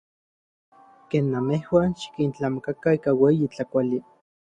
[1.11, 3.99] Ken namejuan, xikintlamakakan ika ueyi tlakauali.